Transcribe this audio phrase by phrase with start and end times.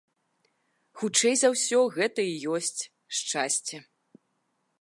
[1.01, 2.81] Хутчэй за ўсё, гэта і ёсць
[3.19, 3.77] шчасце.